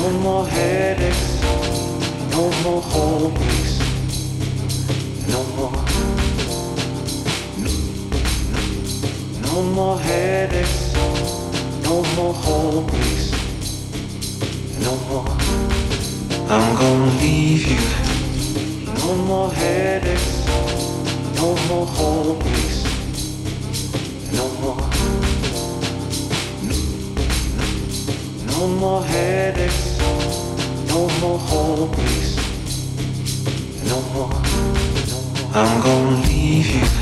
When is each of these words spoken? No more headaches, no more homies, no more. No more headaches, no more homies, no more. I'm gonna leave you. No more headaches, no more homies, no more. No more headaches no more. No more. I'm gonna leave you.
No 0.00 0.08
more 0.08 0.46
headaches, 0.46 1.42
no 2.30 2.50
more 2.64 2.80
homies, 2.80 3.72
no 5.28 5.42
more. 5.56 5.84
No 9.42 9.62
more 9.62 9.98
headaches, 9.98 10.94
no 11.84 12.02
more 12.16 12.32
homies, 12.32 13.24
no 14.80 14.96
more. 15.10 15.36
I'm 16.48 16.74
gonna 16.76 17.20
leave 17.20 17.66
you. 17.68 17.84
No 19.04 19.14
more 19.16 19.52
headaches, 19.52 20.46
no 21.36 21.54
more 21.68 21.86
homies, 21.86 22.76
no 24.32 24.48
more. 24.62 24.90
No 28.46 28.66
more 28.66 29.04
headaches 29.04 29.89
no 30.90 31.08
more. 31.20 31.38
No 33.86 34.00
more. 34.12 34.32
I'm 35.54 35.82
gonna 35.82 36.26
leave 36.26 36.66
you. 36.66 36.99